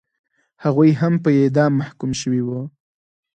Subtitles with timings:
[0.63, 2.61] هغوی هم په اعدام محکوم شوي وو.